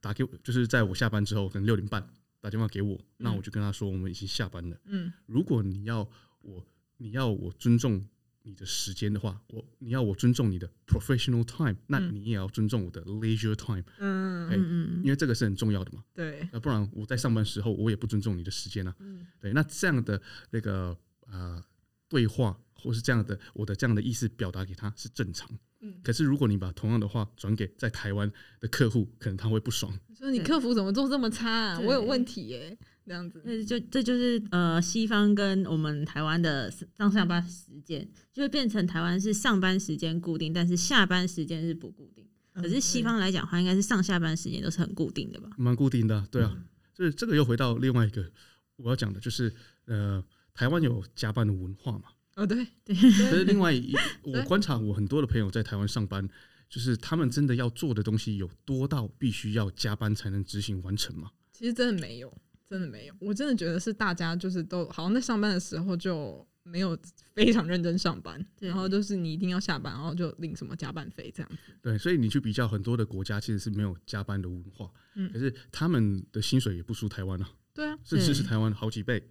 [0.00, 2.06] 打给我，就是在我下班之后，可能六点半
[2.40, 4.78] 打电话给我，那我就跟他说我们已经下班了。
[4.84, 5.12] 嗯。
[5.26, 6.08] 如果你要
[6.42, 6.64] 我
[6.98, 8.06] 你要我尊重
[8.46, 16.04] 你的时间的话，我你要我尊重你的 professional time，那嗯你也要尊重我的 leisure time，嗯，因为这个是很重要的嘛。
[16.12, 18.94] 对，那不然我在上班时候我也不尊重你的时间啊。
[18.98, 21.62] 嗯对，那这样的那个呃
[22.08, 25.48] 对话或是这样的我的这样的意思表达给他是正常。
[25.80, 28.30] 嗯，可是如果你把同样的话转给在台湾
[28.60, 29.98] 的客户，可能他会不爽。
[30.16, 31.80] 说你客服怎么做这么差啊？
[31.80, 33.42] 我有问题耶，这样子。
[33.44, 42.26] 那就这就是呃，西方跟我们台湾的上下班时间，就会变成台湾是上班时间固定，但是下班时间是不固定。
[42.54, 45.50] 可是西方来讲的话，应该是上下班时间都是很固定的吧？
[45.58, 46.52] 蛮固定的啊，对啊。
[46.54, 46.64] 嗯
[46.96, 48.30] 所以这个又回到另外一个
[48.76, 49.52] 我要讲的，就是
[49.86, 50.22] 呃，
[50.54, 52.04] 台湾有加班的文化嘛。
[52.36, 56.28] 哦，对对 可是另外一， 我观察我很多的朋友在台湾上班，
[56.70, 61.32] 就是他们真的要做的东西有多到必须要加班才能执行完成吗？
[61.52, 62.32] 其实真的没有，
[62.74, 63.14] 真的没有。
[63.20, 66.98] 我真的觉得是大家就是都好像在上班的时候就没有
[67.32, 71.72] 非常认真上班，然后就是你一定要下班，然后就领什么加班费这样子。
[71.80, 79.22] 对，所以你去比较很多的国家，其实是没有加班的文化，嗯可是他们的薪水也不输台湾啊，对啊，甚至是台湾好几倍。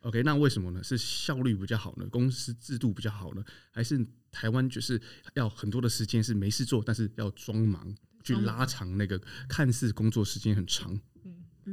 [0.00, 0.84] OK，那为什么呢？
[0.84, 2.06] 是效率比较好呢？
[2.10, 3.42] 公司制度比较好呢？
[3.70, 5.00] 还是台湾就是
[5.32, 11.00] 要很多的时间是没事做，但是要装忙去拉长那个看似工作时间很长，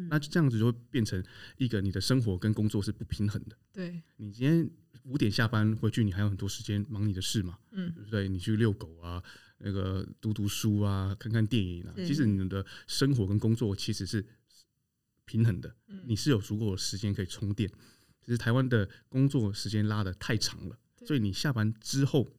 [0.10, 1.24] 那就这样子就会变成
[1.58, 3.58] 一个你的生活跟工作是不平衡的。
[3.72, 4.70] 对，你今天
[5.04, 8.28] 五点下班回去，你还有很多时间忙你的事嘛，嗯对不对？
[8.30, 9.24] 你去遛狗啊，
[9.60, 14.26] 那个读读书啊，看看电影啊，其实你的生活跟工作其实是
[15.26, 17.70] 平衡的，嗯你是有足够的时间可以充电。
[18.22, 22.32] 只是台湾的工作时间拉得太长了，所以你下班之后，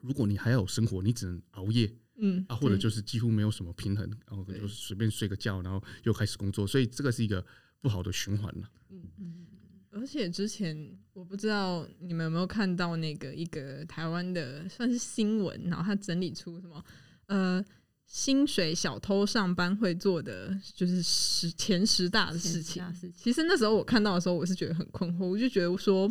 [0.00, 7.44] 如果你还要有生活，你只能熬夜嗯啊，或者就是几乎没有什么平衡，然后对就随便睡个觉，然后又开始工作，所以这个是一个
[7.80, 8.68] 不好的循环了。
[8.90, 9.46] 嗯
[9.90, 16.84] 而且之前我不知道你们有没有看到那个一个台湾的算是新闻，然后他整理出什么
[17.26, 17.64] 呃
[18.06, 22.84] 薪水小偷上班会做的就是十前十大的事情。
[22.92, 26.08] 事情其实那时候我看到的时候，我是觉得很困惑，我就觉得说，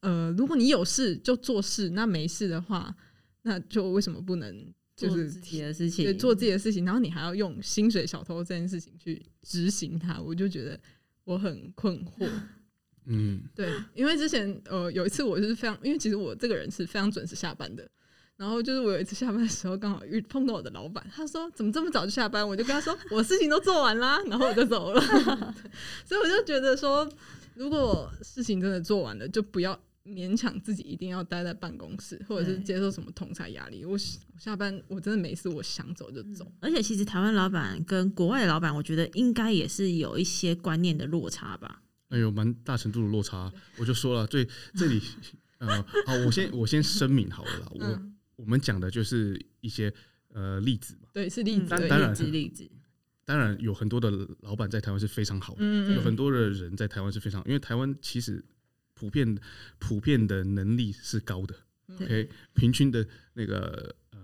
[0.00, 2.94] 呃，如果你有事就做事，那没事的话，
[3.42, 10.78] 那就为什么不能就是做自己的事情，对做自己的事情，然后你还要用薪水小偷这件事情去执行它，我就觉得
[11.24, 12.28] 我很困惑。
[13.06, 17.88] 嗯，对，因为之前呃有一次我就是非常，因为其实我这个人是非常准时下班的。
[18.36, 22.46] 然后就是我有一次下班的时候，刚好遇碰到我的老板，他说怎么这么早就下班？
[22.46, 25.00] 我就跟他说我事情都做完啦，然后我就走了。
[26.06, 27.10] 所以我就觉得说，
[27.54, 29.76] 如果事情真的做完了，就不要
[30.08, 33.84] 勉强自己一定要待在办公室，或者是接受什么同才压力。
[33.84, 36.50] 我我下班我真的没事，我想走就走。
[36.60, 41.82] 而且其实台湾老板跟国外的老板，我觉得应该也是有一些观念的落差吧。
[42.08, 43.52] 哎呦，蛮大程度的落差。
[43.76, 45.00] 我就说了，最这里
[45.58, 49.92] 呃，好，我先我先声明好了啦，我嗯，我们讲的就是一些
[50.32, 51.08] 呃例子嘛。
[51.12, 51.66] 对，是例子。
[51.68, 52.70] 当当然例子例子，
[53.24, 58.42] 当然有很多的老板在台湾是非常好的，嗯，嗯有很多的人在台湾是非常，因为台湾其实
[58.98, 59.38] 普遍
[59.78, 61.54] 普遍的能力是高的
[61.98, 64.18] 对，OK，平均的那个呃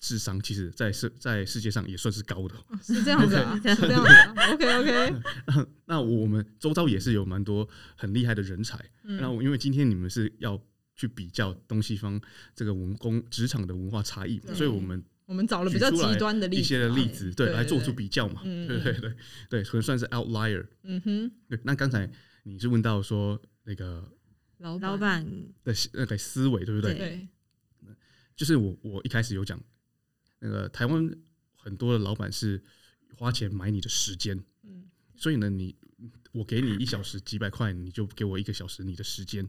[0.00, 2.54] 智商，其实在世在世界上也算是高的。
[2.70, 4.52] 嗯是这样子啊这样子啊。
[4.52, 5.14] OK OK，
[5.86, 8.78] 那我们周遭也是有蛮多很厉害的人才。
[9.04, 10.60] 嗯那我因为今天你们是要
[10.96, 12.20] 去比较东西方
[12.54, 19.14] 这个文工职场的文化差异嘛，所以我们我们找了比较极端的例子，一些的例子，对，来做出比较嘛，嗯对对对
[19.48, 20.66] 对，可能算是 outlier。
[20.82, 22.10] 嗯哼，对，那刚才
[22.42, 24.10] 你是问到说那个
[24.58, 25.24] 老老板
[25.64, 26.94] 的那个思维，对不对？
[26.94, 27.28] 对，
[28.36, 29.62] 就是我我一开始有讲，
[30.38, 31.10] 那个台湾
[31.56, 32.62] 很多的老板是
[33.16, 35.76] 花钱买你的时间，嗯所以呢，你
[36.32, 39.48] 我给你一小时几百块，你就给我一个小时你的时间。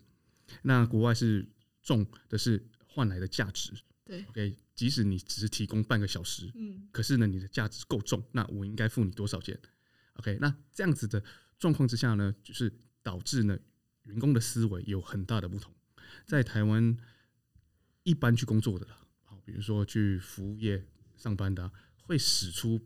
[0.62, 1.48] 那国外是
[1.82, 3.74] 重的是换来的价值
[4.06, 9.60] 对，，OK，即使你只是提供半个小时，嗯可是呢，你的价值够重，那我应该付你多少钱
[10.14, 11.22] ？OK，那这样子的
[11.58, 13.58] 状况之下呢，就是导致呢
[14.06, 15.74] 员工的思维有很大的不同。
[16.26, 16.98] 在台湾，
[18.04, 20.84] 一般去工作的啦，好，比如说去服务业
[21.18, 22.80] 上班的啊、会使出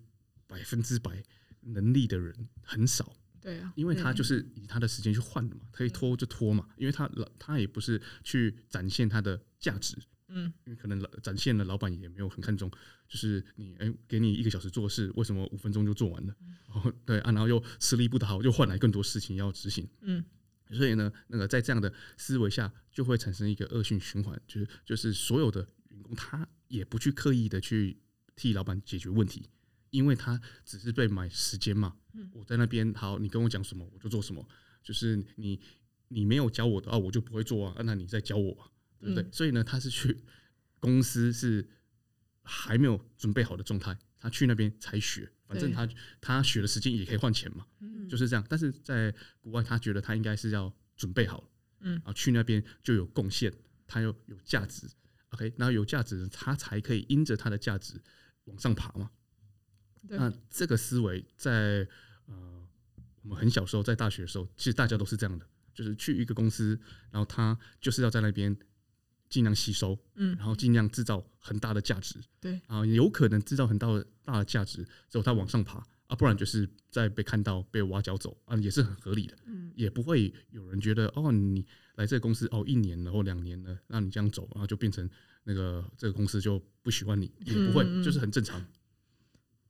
[0.48, 1.24] 百分之百
[1.62, 9.96] 能力的人很少，对啊，因为他就是以他的时间去换的嘛，可以拖就拖嘛，因为他老他也不是去展现他的价值，
[10.28, 12.70] 嗯因为可能老展现了，老板也没有很看重，
[13.08, 16.36] 就是你哎、给你一个小时做事，为什么五分钟就做完了？
[16.68, 19.88] 然后对啊，然后又吃力不讨好，又换来更多事情要执行。
[20.02, 20.24] 嗯
[20.72, 28.00] 所以呢，那个在这样的思维下，就会产生一个恶性循环，就是就是所有的员工他也不去刻意的去
[28.36, 29.50] 替老板解决问题，
[29.90, 31.96] 因为他只是被买时间嘛。
[32.14, 34.48] 嗯我在那边好，你跟我讲什么我就做什么，
[34.84, 35.60] 就是你
[36.10, 39.24] 你没有教我的啊，我就不会做啊，啊那你再教我啊，对不对？
[39.24, 40.24] 嗯所以呢，他是去
[40.80, 41.68] 公司是
[42.44, 45.88] 还没有准备好的状态，他去那边才学，反正他
[46.20, 47.66] 他学的时间也可以换钱嘛。
[47.80, 48.46] 嗯就是这样。
[48.50, 53.54] 但是在国外，他觉得他应该是要准备好，嗯然后去那边就有贡献，
[53.88, 54.88] 他又有价值
[55.30, 58.02] ，OK，然后有价值，他才可以因着他的价值
[58.46, 59.12] 往上爬嘛。
[60.08, 61.88] 对那这个思维在
[62.26, 62.68] 呃
[63.22, 66.80] 我们很小时候在大学的时候，其实大家都是这样的，就是去一个公司，
[67.12, 68.58] 然后他就是要在那边
[69.30, 72.60] 尽量吸收，嗯然后尽量制造很大的价值，对。
[72.68, 79.72] 啊，有可能制造很大的大的价值之后，他往上爬啊，不然就是在被看到被挖角走啊，也是很合理的，嗯。
[79.76, 81.66] 也不会有人觉得哦，你
[81.96, 85.10] 来这个公司哦一年了或两年了，那你这样走，然后就变成
[85.44, 88.60] 那个这个公司就不喜欢你，也不会，就是很正常。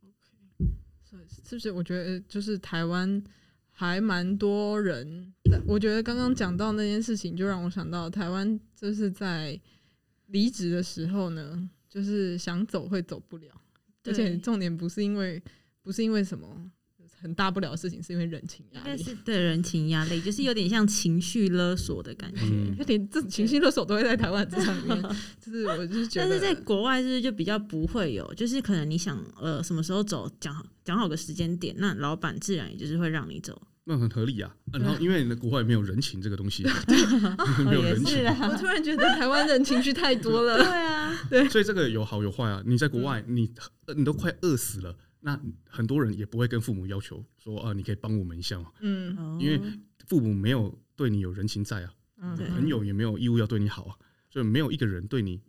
[0.02, 1.72] OK，所以是不是？
[1.72, 3.24] 我觉得就是台湾
[3.72, 5.34] 还蛮多人，
[5.66, 9.60] 我觉得刚刚讲到那件事情，就让我想到台湾就是在
[10.28, 13.48] 离职的时候呢，就是想走会走不了，
[14.06, 15.42] 而且重点不是因为
[15.82, 16.70] 不是因为什么
[17.22, 19.04] 很大不了的事情，是因为人情应该压力。
[19.04, 22.42] 是对人情压力，就是有点像情绪勒索的感觉。
[22.44, 25.02] 嗯有点这情绪勒索都会在台湾职场里面，
[25.44, 33.62] 就是我就是觉得，但是在国外是不是就比较不会有，就是可能你想呃什么时候走，讲好讲好个时间点，那老板自然也就是会让你走。
[33.90, 34.78] 那很合理啊，啊。
[34.78, 40.58] 然后因为你的国外没有人情这个东西， 哦 没有人情，我突然觉得台湾人情绪太多了。
[41.30, 42.62] 对啊，所以这个有好有坏啊。
[42.66, 43.52] 你在国外，你
[43.88, 49.18] 呃你都快饿死了，那很多人也不会跟父母要求说啊，你可以帮我们一下嘛，嗯。
[49.18, 49.38] 哦。
[49.42, 49.60] 因为
[50.08, 53.96] 父母没有对你有人情在啊，朋友也没有义务要对你好啊，
[54.30, 55.42] 所以没有一个人对你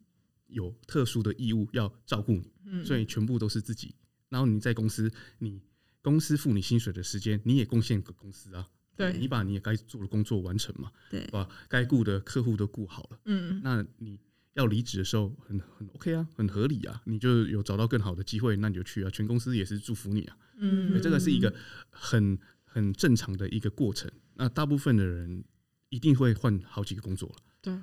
[0.46, 2.82] 有特殊的义务要照顾你，嗯。
[2.84, 3.94] 所以全部都是自己。
[4.30, 5.60] 然后你在公司，你
[6.02, 13.18] 公司付你薪水的时间，你也贡献给公司啊，对你把你也该做的工作完成嘛，对把该顾的客户都顾好了。
[13.24, 14.18] 嗯那你
[14.54, 21.54] 要离职的时候很很 OK 啊，很合理啊，你就有找到更好的机会，那你就去啊，全公司也是祝福你啊，嗯，这个是一个
[21.90, 24.10] 很很正常的一个过程。
[24.34, 25.44] 那大部分的人
[25.90, 27.36] 一定会换好几个工作了。
[27.60, 27.78] 对，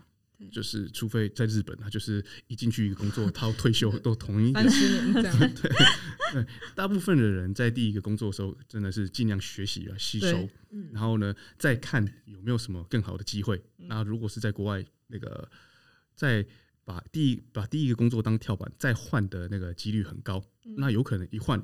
[0.51, 4.69] 就是除非在日本，他就是一进去一个工作，他要退休都同一个三。
[4.71, 6.45] 十年这样，
[6.75, 10.89] 大部分的人在第一个工作的时候，真的是尽量学习啊，吸收，嗯。
[10.93, 13.61] 然后呢，再看有没有什么更好的机会。
[13.79, 13.87] 嗯。
[13.87, 15.49] 那如果是在国外，那个
[16.15, 16.45] 再
[16.85, 20.43] 把第一把第一个工作当跳板，再换的那个几率很高。
[20.77, 21.59] 那有可能一换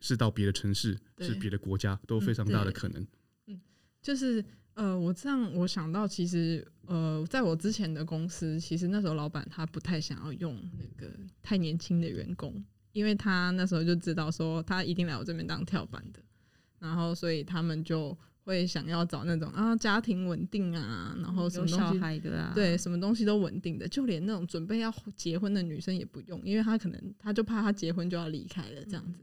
[0.00, 3.00] 是到别的城市，是别的国家，都非常大的可能。
[3.02, 3.60] 嗯
[4.00, 4.44] 就是
[4.78, 11.12] 呃，我这样我想到，其实呃，在我之前的公司，其实那时候老板他不太想要用那个
[11.42, 16.20] 太年轻的员工，因为他那时候就知道说他一定来我这边当跳板的，
[16.78, 29.18] 然后所以他们就会想要找那种啊家庭稳定啊，然后什么东西孩的啊，对，什么东西都稳定的，就连那种准备要结婚的女生也不用，因为她可能她就怕她结婚就要离开了这样子。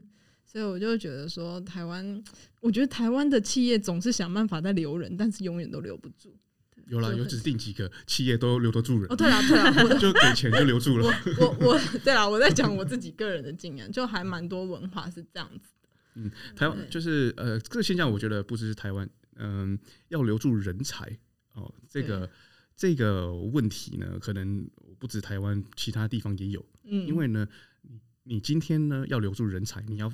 [0.56, 2.24] 所以我就觉得说，台湾，
[2.60, 6.34] 我觉得台湾的企业总是想办法在留人，但是永远都留不住。
[6.86, 11.06] 有啦，有指定几个企业都留得住人哦，，对啦对啦，我 就给钱就留住了。
[11.38, 15.74] 我我我，对啦，我在讲我自己个人的经验，就还蛮多文化是这样子。
[16.14, 21.04] 嗯台湾就是呃，这个现象我觉得不只是台湾，嗯、要留住人才
[21.52, 22.30] 哦，这个
[22.74, 24.66] 这个问题呢，可能
[24.98, 26.64] 不止台湾，其他地方也有。
[26.84, 27.46] 嗯，因为呢，
[27.82, 30.10] 你你今天呢要留住人才，你要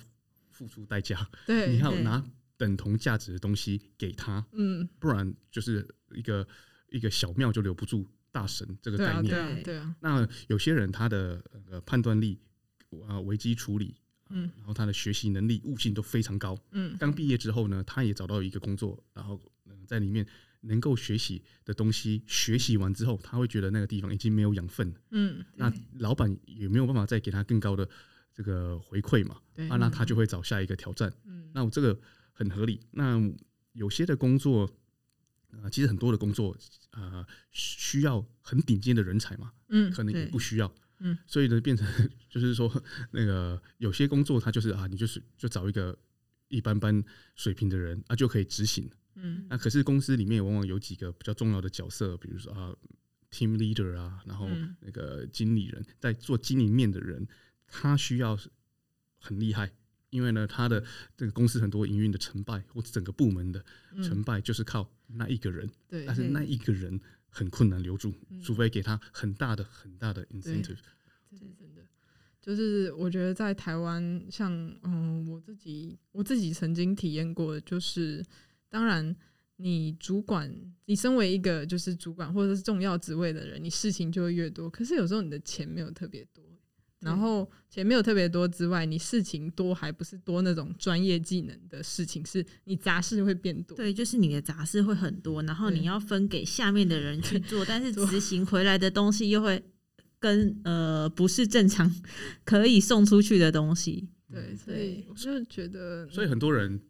[0.53, 2.25] 付出代价，对你要拿
[2.57, 5.85] 等同价值的东西给他，嗯，不然就是
[6.15, 6.47] 一个
[6.91, 9.35] 一个小庙就留不住大神这个概念。
[9.35, 12.39] 对啊，对啊，那有些人他的呃判断力、
[13.09, 13.97] 啊危机处理，
[14.29, 14.51] 嗯。
[14.59, 16.57] 然后他的学习能力、悟性都非常高。
[16.71, 16.97] 嗯。
[16.99, 20.27] 刚毕业之后呢，他也找到一个工作，然后呃在里面
[20.61, 24.95] 能够学习的东西，学习完之后，他会觉得那个地方已经没有养分了。
[25.11, 27.89] 嗯，那老板也没有办法再给他更高的
[28.35, 29.37] 这个回馈嘛？
[29.71, 31.13] 啊，那他就会找下一个挑战。
[31.25, 31.99] 嗯那我这个
[32.33, 32.81] 很合理。
[32.93, 33.21] 那
[33.73, 34.71] 有些的工作，
[35.51, 36.57] 呃，其实很多的工作，
[36.93, 40.75] 呃，需要很顶尖的人才嘛，嗯可能也不需要。
[41.05, 41.87] 嗯，所以呢，变成
[42.31, 42.71] 就是说，
[43.11, 45.99] 那个有些工作，它就是啊，你就是就找一个
[46.49, 47.03] 一般般
[47.35, 48.91] 水平的人啊，就可以执行。
[49.15, 52.75] 嗯那可是公司里面往往有几个比较重要的角色，比如说啊
[53.31, 57.27] ，team leader 啊，然后嗯那个经理人，在做经营面的人，
[57.73, 58.39] 他需要
[59.19, 59.73] 很厉害，
[60.11, 60.85] 因为呢，他的
[61.17, 63.65] 这个公司很多营运的成败或者整个部门的
[64.03, 70.77] 成嗯，败，就是靠那一个人，对但是那一个人很困难留住，嗯除非给他很大的很大的 incentive。
[71.31, 71.83] 真的。
[72.43, 74.51] 就是我觉得在台湾，像
[74.83, 78.21] 嗯，我自己我自己曾经体验过的，就是
[78.69, 79.15] 当然
[79.59, 80.53] 你主管，
[80.87, 84.69] 你身为一个就是主管或者是重要职位的人，你事情就会越多。
[84.69, 86.45] 可是有时候你的钱没有特别多，
[87.03, 93.77] 然后钱没有特别多之外，你事情多还不是多那种专业技能的事情，是你杂事会变多。
[93.77, 99.63] 对，就是你的杂事会很多，然后你要分给下面的人去做，但是做执行回来的东西又会
[100.19, 101.93] 跟呃不是正常
[102.45, 104.09] 可以送出去的东西。
[104.31, 106.81] 对，所以我就觉得，所以很多人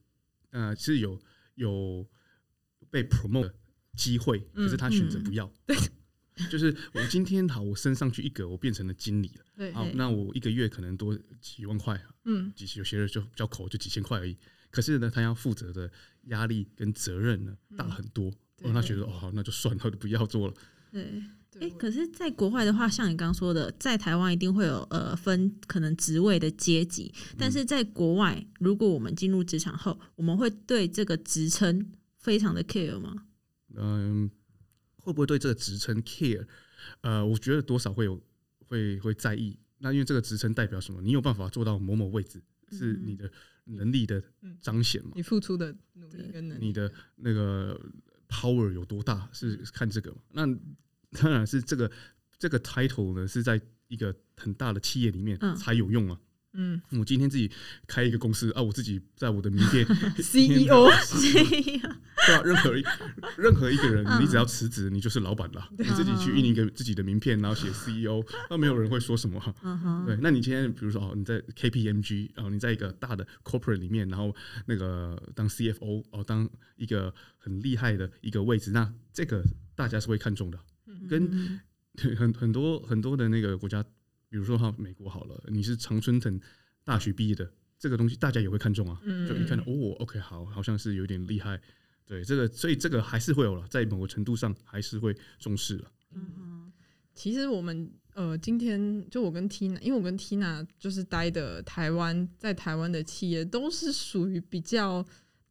[0.50, 1.18] 呃是有
[1.54, 2.06] 有
[2.90, 3.54] 被 promote 的
[3.96, 5.50] 机会，可是他选择不要。
[5.66, 5.76] 对，
[6.50, 9.44] 就是我今天好，我升上去一格，我变成了经理了。
[9.56, 14.36] 对，好，那我一个月可能多几万块，嗯，几有些人就比较抠，就几千块而已。
[14.70, 15.90] 可是呢，他要负责的
[16.28, 20.54] 压力跟责任呢大很多，对让他觉得哦，好，那就算了，就不要做了。
[20.90, 33.26] 对，对哎、可是，在国外的话，像你刚刚说的，在台湾一定会有呃分可能职位的阶级，但是在国外，如果我们进入职场后，我们会对这个职称非常的 care 吗？
[33.74, 34.30] 嗯，
[35.02, 36.46] 会不会对这个职称 care？
[37.02, 38.20] 呃，我觉得多少会有
[38.66, 39.58] 会会在意。
[39.78, 41.02] 那因为这个职称代表什么？
[41.02, 43.30] 你有办法做到某某位置，是你的
[43.64, 45.10] 能力的嗯彰显嘛？
[45.14, 47.78] 你付出的努力跟能力，你的那个
[48.28, 50.18] power 有多大，是看这个嘛？
[50.30, 50.46] 那
[51.20, 51.90] 当然是这个
[52.38, 56.18] 这个 title 呢，是在一个很大的企业里面嗯才有用啊。
[56.20, 56.26] 嗯
[56.98, 57.50] 我今天自己
[57.86, 59.86] 开一个公司啊，我自己在我的名片
[60.18, 60.88] ，CEO
[62.26, 62.84] 对啊，任何一
[63.38, 64.22] 任何一个人，嗯。
[64.22, 65.68] 你只要辞职，你就是老板了。
[65.78, 69.40] 你自己去印一个自己的名片，然后写 CEO，那没有人会说什么
[70.06, 74.34] 对，那你今天比如说哦，你在 KPMG，然后你在一个大的 corporate 里面，然后
[74.66, 79.42] 那个当 CFO 哦，当一个很厉害的一个位置，那这个
[79.74, 80.58] 大家是会看重的。
[81.08, 81.60] 跟嗯。
[82.16, 83.84] 很很多很多的那个国家，
[84.32, 86.40] 比如说哈美国好了，你是常春藤
[86.84, 88.98] 大学毕业的，这个东西大家也会看中啊。
[89.04, 91.60] 嗯就一看到哦，OK，好，好像是有点厉害。
[92.06, 95.92] 对，这个所以这个还是会有了，在某个程度上还是会重视了。
[96.14, 96.72] 嗯哼，
[97.14, 105.04] 其实我们呃，今天就我跟 Tina，因为我跟 Tina 就是待的台湾，在台湾的企业都是属于比较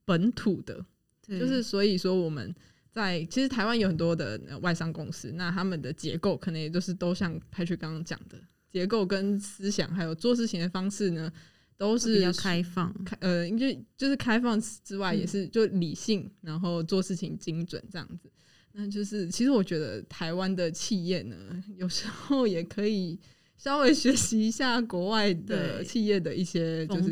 [0.06, 0.84] 本土的，
[1.28, 2.52] 对就是所以说我们
[2.90, 11.32] 在其实台湾有很多的呃外商公司，那他们的结构可能也就是都像 Patrick 刚刚讲的结构跟思想，还有做事情的方式呢，
[11.78, 18.32] 都是比较开放，开呃，因为就是开放之外，嗯也是就理性，然后做事情精准这样子。
[18.74, 21.36] 那就是其实我觉得台湾的企业呢，
[21.76, 23.20] 有时候也可以
[23.58, 27.12] 稍微学习一下国外的对企业的一些就风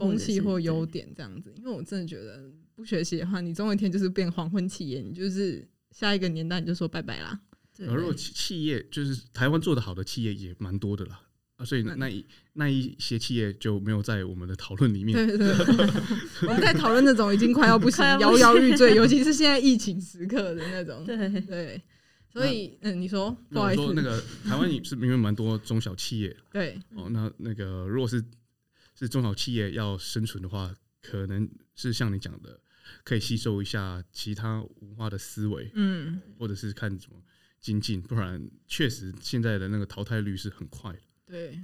[0.00, 1.54] 风气或优对点这样子。
[1.58, 7.40] 因为我真的觉得不学习的话，你总有一天就是变黄昏企业，你就是下一个年代你就说拜拜啦。
[7.80, 7.88] 对。
[7.88, 11.20] 而如果企企业就是台湾做的好的企业也蛮多的啦。
[11.56, 15.14] 啊，所以那嗯那一那一些企业就没有在我们的讨论里面。
[15.26, 15.48] 对对，
[16.48, 21.04] 我们在讨论那种已经快要不行 摇摇欲坠，尤其是现在疫情时刻的那种。
[21.04, 21.40] 对。
[21.42, 21.82] 对，
[22.32, 26.34] 所以嗯，你说不好意思，说那个台湾也是因为蛮多中小企业。
[26.52, 28.24] 对，哦，那那个如果是
[28.98, 32.58] 是中小企业要生存的话，可能是像你讲的，
[33.04, 37.16] 可以吸收一下其他文化的思维，嗯，或者是看怎么
[37.60, 40.98] 精进，不然确实现在的那个淘汰率是很快的。
[41.26, 41.60] 对。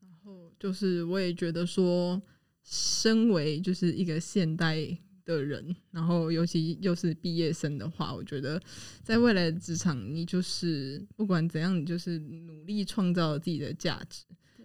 [0.00, 2.20] 然后就是我也觉得说，
[2.62, 4.76] 身为就是一个现代
[5.24, 8.60] 的人，然后尤其又是毕业生的话，我觉得
[9.02, 14.24] 在未来的职场，你就是不管怎样，你就是努力创造自己的价值。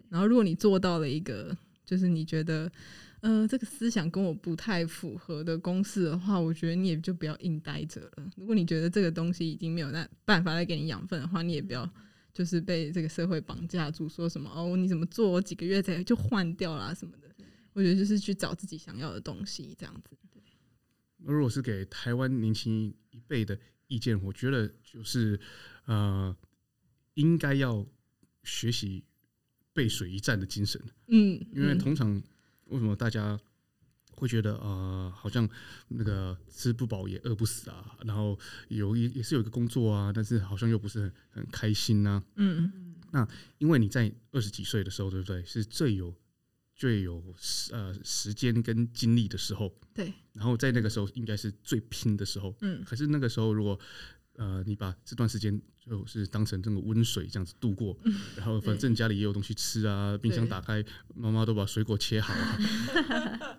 [0.09, 1.55] 然后，如果你做到了一个，
[1.85, 2.71] 就是你觉得
[3.23, 8.29] 呃，这个思想跟我不太符合的公式的话，我觉得你也就不要硬待着了。
[8.35, 11.89] 如果你觉得这个东西已经没有那办法再给你养分的话，你也不要
[12.33, 17.33] 就是被这个社会绑架住，说什么哦，你怎么做几个月才就换掉啦什么的。
[17.71, 20.17] 我觉得就是去找自己想要的东西，这样子。
[21.19, 23.57] 那如果是给台湾年轻一辈的
[23.87, 25.39] 意见，我觉得就是
[25.85, 26.35] 呃，
[27.13, 27.87] 应该要
[28.43, 29.05] 学习
[29.71, 30.81] 背水一战的精神。
[31.07, 32.21] 嗯，因为嗯通常
[32.65, 33.39] 为什么大家
[34.11, 35.47] 会觉得呃，好像
[35.89, 38.37] 那个吃不饱也饿不死啊，然后
[38.67, 42.23] 有一也是有一个工作啊，但是好像又不是很很开心啊。
[42.35, 42.95] 嗯嗯。
[43.11, 43.27] 那
[43.59, 45.43] 因为你在二十几岁的时候，对不对？
[45.45, 46.15] 是最有
[46.75, 47.23] 最有
[47.71, 52.55] 呃时间跟精力的时候，对，然后在那个时候应该是最拼的时候。
[52.61, 53.79] 嗯可是那个时候，如果
[54.35, 57.97] 呃你把这段时间就是当成这个温水这样子度过，
[58.35, 62.57] 然后反正家里也有东西吃啊，冰箱打开，妈妈都把水果切好啊，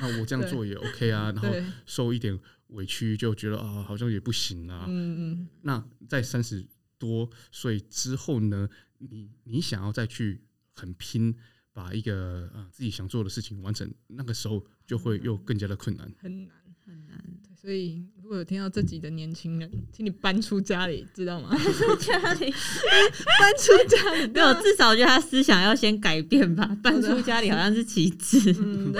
[0.00, 1.52] 那我这样做也 OK 啊，然后，
[1.86, 2.38] 受一点
[2.68, 4.86] 委屈就觉得啊好像也不行啊。
[4.88, 6.66] 嗯嗯那在三十
[6.98, 10.42] 多岁之后呢，你你想要再去
[10.72, 11.36] 很拼。
[11.76, 16.10] 把一个呃自己想做的事情完成，那个时候就会又更加的困难。
[16.16, 16.56] 很难。
[16.86, 17.18] 很难。
[17.18, 21.50] 对所以如果有听到这集的年轻人，请你搬出家里，知道吗？
[21.98, 22.52] 家里
[23.40, 26.64] 搬出家里，没有，至少我觉得他思想要先改变吧。
[26.80, 28.38] 搬出家里好像是其次。
[28.60, 28.92] 嗯，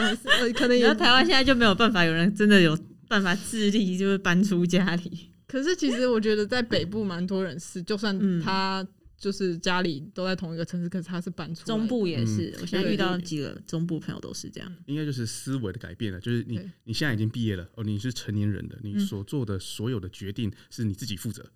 [0.55, 2.77] 可能也台湾现在就没有办法，有人真的有
[3.07, 5.31] 办法自立，就是搬出家里。
[5.47, 8.85] 可是其实我觉得在北部蛮多人是，就算嗯他
[9.19, 14.77] 就是家里都在同一个城市，可是他是搬出中部也是，我现在遇到几个中部朋友都是这样。
[14.87, 19.01] 应该就是思维的改变了，就是你你现在已经毕业了，哦，你是成年人的，你嗯。
[19.01, 21.51] 所做的所有的决定是你自己负责，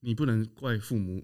[0.00, 1.22] 你不能怪父母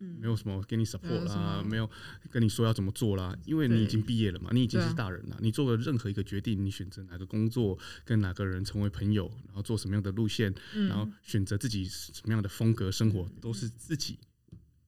[0.00, 0.18] 嗯。
[0.20, 1.68] 没有什么给你 support 啦，么。
[1.70, 1.88] 没有
[2.30, 10.88] 跟你说要怎么做啦，因为你已经毕业了嘛，你已经是大人了，你做了任何一个决定，你选择哪个工作，跟哪个人成为朋友，然后做什么样的路线，嗯。
[10.88, 14.18] 然后选择自己什么样的风格生活，都是自己，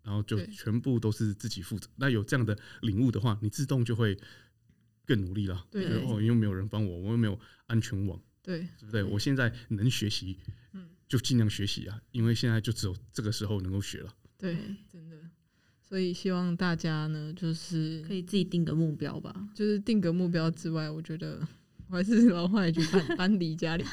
[0.07, 1.89] 然后就全部都是自己负责。
[1.97, 4.17] 那有这样的领悟的话，你自动就会
[5.05, 5.67] 更努力了。
[5.69, 9.03] 对哦，又没有人帮我，我又没有安全网，对，对不对？
[9.03, 10.39] 我现在能学习，
[10.73, 14.15] 嗯就尽量学习啊，因为现在就只有这个时候能够学了。
[14.39, 15.17] 对对，真的。
[15.81, 19.49] 所以希望大家呢，就是可以自己定个目标吧。
[19.55, 21.41] 就是定个目标之外，我觉得
[21.89, 23.85] 我还是老话一句，搬 搬离家里。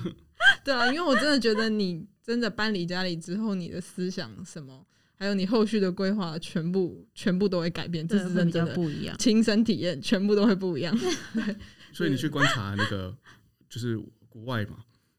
[0.64, 4.86] 对啊，因为我真的觉得你真的搬离家里之后，你的思想什么，
[5.20, 8.74] 还有你后续的规划，全部全部都会改变，这是认真的。
[8.74, 9.14] 不一样。
[9.18, 10.98] 亲身体验，全部都会不一样。
[11.92, 13.14] 所以你去观察那个，
[13.68, 13.98] 就是
[14.30, 14.78] 国外嘛，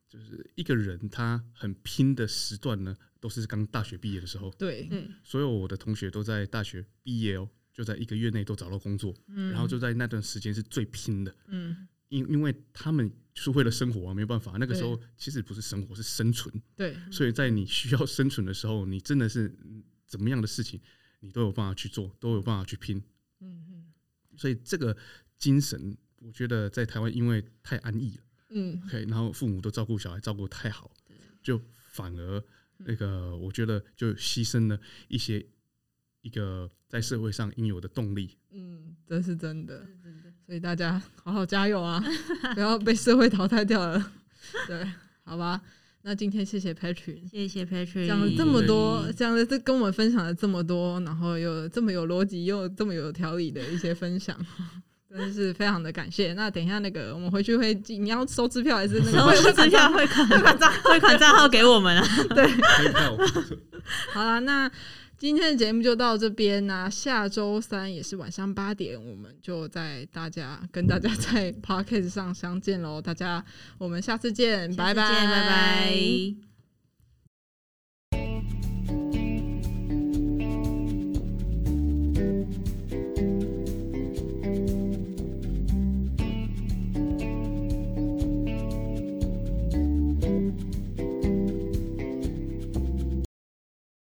[0.10, 4.50] 就是一个人他很拼的时段呢，都是刚大学毕业的时候。
[4.58, 14.58] 对，对，所有我的同学都在大学毕业哦，就在一个月内都找到工作，嗯然后就在那段时间是最拼的，嗯，因因为他们就是为了生活啊，没有办法。
[14.60, 16.54] 那个时候其实不是生活，是生存。
[16.76, 20.80] 对，所以在你需要生存的时候，你真的是嗯怎么样的事情，
[21.22, 23.02] 你都有办法去做，都有办法去拼。
[23.40, 23.86] 嗯嗯
[24.38, 24.96] 所以这个
[25.38, 30.92] 精神，我觉得在台湾因为太安逸了嗯，，OK，然后父母都照顾小孩照顾得太好，
[31.42, 32.44] 就反而
[32.78, 35.46] 那个我觉得就牺牲了一些
[36.22, 38.38] 一个在社会上应有的动力。
[38.52, 39.86] 嗯，这是真的。
[40.46, 42.04] 所以大家好好加油啊，
[42.54, 44.12] 不要被社会淘汰掉了。
[44.68, 44.86] 对，
[45.24, 45.62] 好吧。
[46.04, 54.36] 那今天谢谢 Patrick 谢谢 Patrick，讲了这么多，对讲了这跟我们分享了这么多，然后又这么有逻辑又这么有条理的一些分享，
[55.08, 56.34] 真的是非常的感谢。
[56.34, 60.28] 那等一下那个我们回去会寄，你要收支票还是那个然后汇支票汇款
[60.84, 62.04] 汇款账号给我们啊。
[62.30, 63.18] 可以看我
[64.12, 64.70] 好啦，那
[65.22, 73.00] 今天的节目就到这边啦下周三也是晚上八点，我们就在大家跟大家在 podcast 上相见喽。
[73.00, 73.46] 大家，
[73.78, 76.51] 我们下次见，拜拜，拜拜。